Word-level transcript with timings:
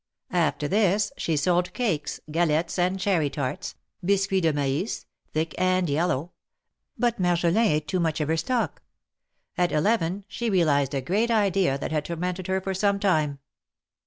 After 0.33 0.67
this 0.67 1.11
she 1.15 1.37
sold 1.37 1.73
cakes, 1.75 2.19
galettes 2.31 2.79
and 2.79 2.99
cherry 2.99 3.29
tarts, 3.29 3.75
biscuits 4.03 4.41
de 4.41 4.51
mais, 4.51 5.05
thick 5.31 5.53
and 5.59 5.87
yellow— 5.87 6.31
but 6.97 7.19
Marjolin 7.21 7.75
eat 7.77 7.87
too 7.87 7.99
much 7.99 8.19
of 8.19 8.27
her 8.27 8.37
stock. 8.37 8.81
At 9.59 9.71
eleven 9.71 10.23
she 10.27 10.49
realized 10.49 10.95
a 10.95 11.01
great 11.01 11.29
idea 11.29 11.77
that 11.77 11.91
had 11.91 12.05
tormented 12.05 12.47
her 12.47 12.59
for 12.59 12.73
some 12.73 12.99
time. 12.99 13.37